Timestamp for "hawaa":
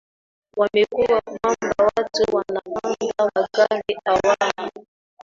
4.05-4.71